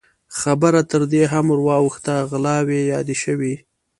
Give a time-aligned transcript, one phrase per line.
[0.39, 3.53] خبره تر دې هم ور واوښته، غلاوې يادې شوې.